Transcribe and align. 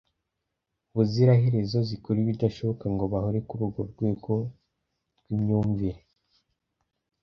ubuziraherezo 0.91 1.77
zikora 1.89 2.17
ibishoboka 2.23 2.85
ngo 2.93 3.03
bahore 3.13 3.39
kuri 3.47 3.61
urwo 3.65 3.81
rwego 3.91 4.33
rw'imyumvire 5.19 6.01